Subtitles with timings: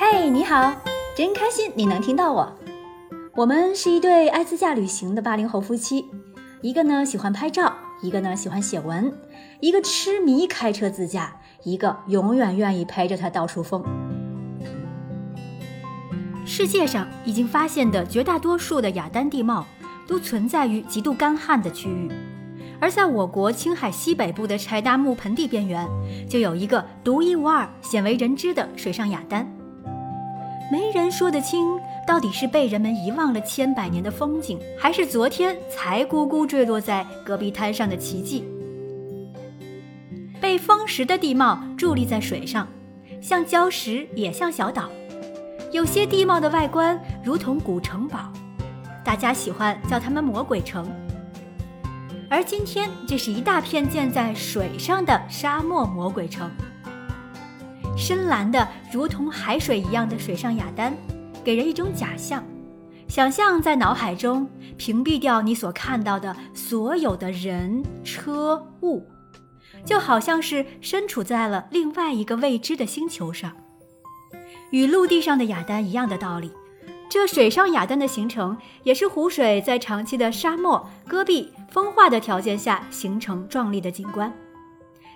[0.00, 0.72] 嘿，你好，
[1.16, 2.56] 真开心你能听到我。
[3.34, 6.04] 我们是一对爱自驾旅行的八零后夫妻，
[6.62, 9.12] 一个呢喜欢拍照，一个呢喜欢写文，
[9.58, 11.34] 一个痴迷开车自驾，
[11.64, 13.84] 一个永远愿意陪着他到处疯。
[16.46, 19.66] 世界上已经发现的绝大多数的雅丹地貌，
[20.06, 22.08] 都存在于极度干旱的区域。
[22.80, 25.84] 而在我国青海西北部的柴达木盆地边缘，
[26.30, 29.57] 就有一个独一无二、鲜为人知的水上雅丹。
[30.70, 38.44] 没人说得清，到底是被人们遗忘了千百年的风景，还是昨天才咕咕坠落在戈壁滩上的奇迹。
[40.40, 42.68] 被风蚀的地貌伫立在水上，
[43.20, 44.90] 像礁石，也像小岛。
[45.72, 48.30] 有些地貌的外观如同古城堡，
[49.02, 50.86] 大家喜欢叫它们“魔鬼城”。
[52.30, 56.50] 而今天，这是一大片建在水上的沙漠魔鬼城。
[57.98, 60.96] 深蓝的如同海水一样的水上雅丹，
[61.42, 62.44] 给人一种假象，
[63.08, 69.04] 想象在脑海中屏蔽掉你所看到的所有的人、车、物，
[69.84, 73.52] 就好像是身处在了另外一个未知的星球上。
[74.70, 76.52] 与陆地上的雅丹一样的道理。
[77.10, 84.32] 这水上雅丹的形成，也是湖水在长期的沙漠、戈壁、风化的条件下形成壮丽的景观。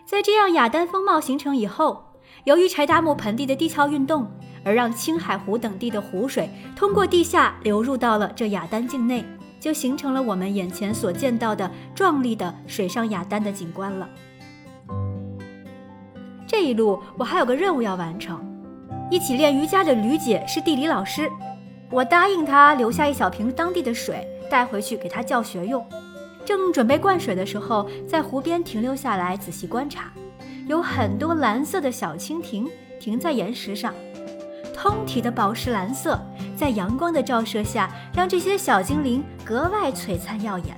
[0.04, 2.11] 在这样雅丹风貌形成以后，
[2.44, 4.26] 由于柴达木盆地的地壳运动，
[4.64, 9.24] 而让青海湖等地的湖水通过地下流入到了这雅丹境内，
[9.60, 14.08] 就形成了我们眼前所见到的壮丽的水上雅丹的景观了。
[16.44, 18.44] 这一路我还有个任务要完成，
[19.08, 21.30] 一起练瑜伽的吕姐是地理老师。
[21.92, 25.86] 我答应她留下一小瓶当地的水带回去给她教学用。
[26.44, 30.12] 正准备灌水的时候，在湖边停留下来仔细观察，
[30.66, 32.68] 有很多蓝色的小蜻蜓
[33.00, 33.92] 停在岩石上，
[34.74, 36.20] 通体的宝石蓝色
[36.56, 40.76] 在阳光的照射下，让这些小精灵格外璀璨耀眼。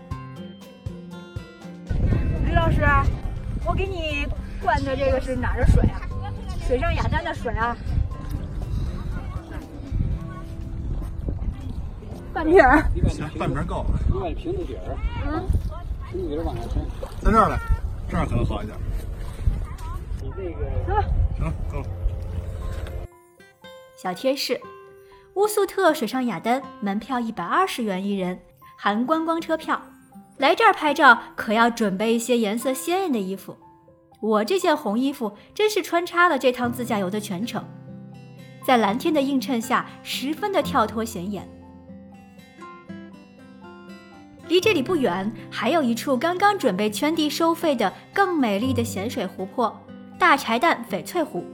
[2.46, 2.80] 李老师，
[3.66, 4.26] 我给你
[4.62, 6.00] 灌的这个是哪儿的水啊？
[6.66, 7.76] 水上雅丹的水啊。
[12.32, 14.00] 半瓶儿，行，半瓶够了。
[14.10, 15.44] 另外瓶子底儿，嗯，
[16.10, 16.82] 瓶子底儿往下沉，
[17.20, 17.60] 在这儿来，
[18.08, 18.76] 这样可能好一点。
[20.24, 21.02] 你这个，
[21.38, 21.86] 行，够了。
[23.94, 24.58] 小贴士：
[25.34, 28.40] 乌素特水上雅丹门票一百二十元一人，
[28.78, 29.78] 含观光车票。
[30.38, 33.54] 来这儿拍照可要准备一些颜色鲜艳的衣服。
[34.22, 37.62] 我这件红衣服真是穿插了这趟自驾游的全程，
[38.66, 41.46] 在蓝天的映衬下，十分的跳脱显眼。
[44.48, 49.78] 离这里不远，还有一处刚刚准备圈地收费的更美丽的咸水湖泊——
[50.18, 51.44] 大柴旦翡翠湖。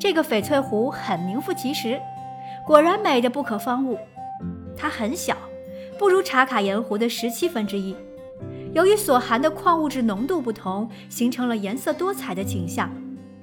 [0.00, 2.00] 这个翡翠湖很名副其实，
[2.66, 3.98] 果然美的不可方物。
[4.76, 5.36] 它很小，
[5.98, 7.94] 不如茶卡盐湖的十七分之一。
[8.72, 12.90] 由于所含的矿物质浓度不同，形成了颜色多彩的景象。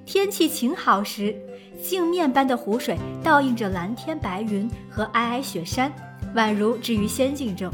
[0.05, 1.35] 天气晴好时，
[1.79, 5.93] 镜面般的湖水倒映着蓝天白云和皑皑雪山，
[6.35, 7.71] 宛如置于仙境中。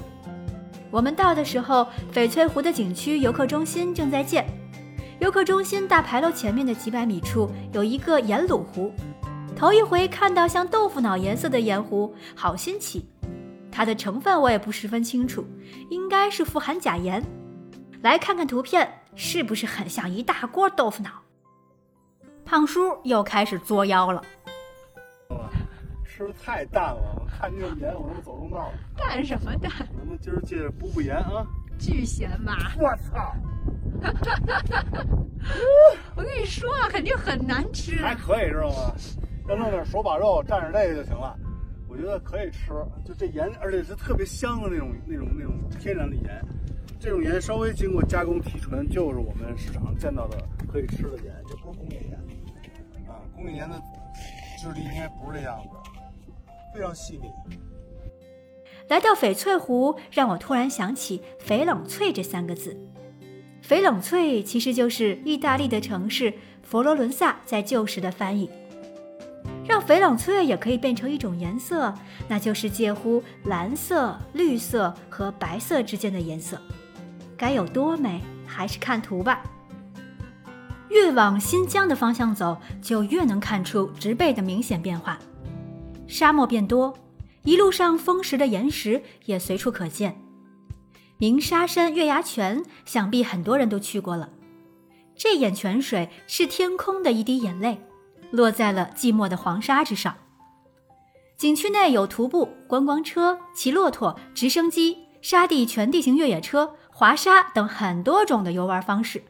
[0.92, 4.46] 我们到的时候，翡翠湖的景区游客中心正在建。
[5.20, 8.92] 游客中心大牌楼前面的几百米处有一个盐卤湖，
[9.56, 13.08] 头一回看到像豆腐脑颜色的盐湖，好新奇。
[13.72, 15.46] 它的成分我也不十分清楚，
[15.90, 17.24] 应该是富含钾盐。
[18.02, 21.10] 来看看图片，是不是很像一大锅豆腐脑？
[22.44, 24.22] 胖叔又开始作妖了。
[26.06, 28.74] 吃的太淡了，我看这个盐，我都走中道了。
[28.98, 29.72] 淡什么淡？
[29.98, 31.46] 咱们今儿借着补补盐啊！
[31.78, 32.74] 巨咸吧？
[32.78, 33.34] 我操！
[36.16, 37.98] 我跟你说啊，肯定很难吃。
[37.98, 38.96] 还可以知道吗？
[39.48, 41.38] 要弄点手把肉蘸着这个就行了。
[41.88, 42.74] 我觉得可以吃，
[43.06, 46.44] 就这盐，而且是特别香的那种、那种、那种天然的盐。
[47.00, 50.38] 这种盐稍微经过加工提纯，就是我们市场上见到的
[50.72, 52.20] 可以吃的盐，这不是工业盐。
[53.08, 53.80] 啊，工业盐的
[54.60, 55.70] 质地应该不是这样子。
[56.74, 57.30] 非常细腻。
[58.90, 62.78] 来到翡翠湖，让我突然想起“翡冷翠”这三个字。
[63.68, 66.32] 翡冷翠其实就是意大利的城市
[66.62, 68.50] 佛罗伦萨在旧时的翻译。
[69.68, 71.92] 让翡冷翠也可以变成一种颜色，
[72.28, 76.62] 那就是介乎蓝色、绿色和白色之间的颜色。
[77.36, 79.42] 该有多美，还是看图吧。
[80.90, 85.18] 越往新疆的方向走，就越能看出植被的明显变化。
[86.06, 86.96] 沙漠变多，
[87.44, 90.16] 一路上风蚀的岩石也随处可见。
[91.18, 94.30] 鸣沙山月牙泉，想必很多人都去过了。
[95.16, 97.80] 这眼泉水是天空的一滴眼泪，
[98.32, 100.14] 落在了寂寞的黄沙之上。
[101.38, 109.24] 景区内有徒步、观光车、骑骆驼、直升机、沙地全地形越野车、滑沙等很多种的游玩方式。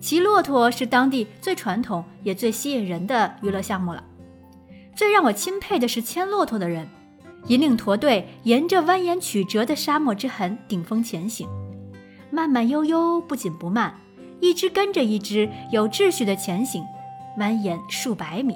[0.00, 4.04] 骑骆驼是当地最传统也最吸引人的娱乐项目了。
[4.94, 6.88] 最让我钦佩的是牵骆驼的人，
[7.46, 11.48] 引领驼队沿着蜿蜒曲折的沙漠之痕顶峰前行，
[12.30, 13.94] 慢慢悠悠，不紧不慢，
[14.40, 16.84] 一只跟着一只，有秩序的前行，
[17.38, 18.54] 蜿蜒数百米。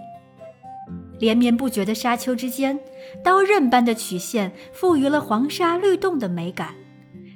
[1.19, 2.79] 连绵不绝的沙丘之间，
[3.23, 6.75] 刀刃般的曲线赋予了黄沙律动的美感，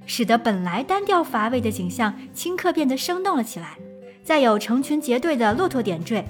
[0.04, 3.78] 使得本来单调乏味的景象顷刻变得生动了起来。
[4.24, 6.24] 再有成群结队的骆驼点缀，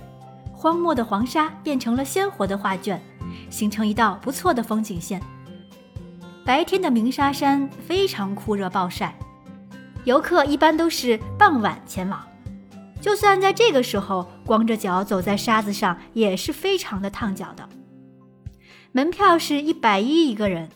[0.53, 3.01] 荒漠的黄沙变成了鲜活的画卷，
[3.51, 5.21] 形成一道不错的风景线。
[6.45, 9.19] 白天的鸣沙山非常酷热暴晒，
[10.05, 12.25] 游客一般都是傍晚前往。
[13.01, 17.69] 就算在这个时候，光着脚走在沙子上也是非常的烫脚的。
[18.93, 20.69] 门票是一百一一个人，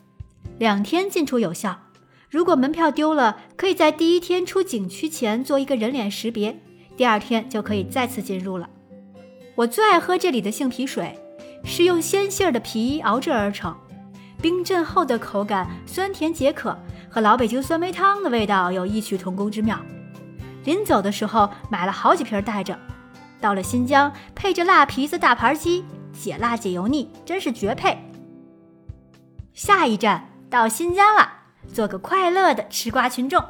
[0.59, 1.79] 两天进出有效。
[2.29, 6.61] 如果门票丢了，可以在第一天出景区前做一个人脸识别，
[6.97, 8.69] 第二天就可以再次进入了。
[9.57, 11.19] 我最爱喝这里的杏皮水，
[11.65, 13.75] 是用鲜杏儿的皮熬制而成，
[14.41, 16.77] 冰镇后的口感酸甜解渴，
[17.09, 19.79] 和老北京酸梅汤的味道有异曲同工之妙。
[20.65, 22.79] 临走的时候买了好几瓶带着，
[23.41, 27.97] 到了新疆配着辣皮子大盘鸡，解辣解油腻，真是绝配。
[29.55, 31.31] 下一站到新疆了，
[31.73, 33.43] 做个快乐的吃瓜群众。